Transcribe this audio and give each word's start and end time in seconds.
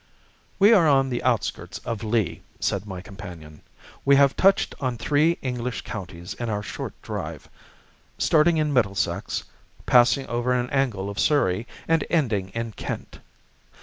"We 0.57 0.73
are 0.73 0.87
on 0.87 1.09
the 1.11 1.21
outskirts 1.21 1.77
of 1.85 2.03
Lee," 2.03 2.41
said 2.59 2.87
my 2.87 3.01
companion. 3.01 3.61
"We 4.03 4.15
have 4.15 4.35
touched 4.35 4.73
on 4.79 4.97
three 4.97 5.37
English 5.43 5.81
counties 5.83 6.33
in 6.33 6.49
our 6.49 6.63
short 6.63 6.99
drive, 7.03 7.47
starting 8.17 8.57
in 8.57 8.73
Middlesex, 8.73 9.43
passing 9.85 10.25
over 10.25 10.53
an 10.53 10.71
angle 10.71 11.07
of 11.07 11.19
Surrey, 11.19 11.67
and 11.87 12.03
ending 12.09 12.49
in 12.55 12.71
Kent. 12.71 13.19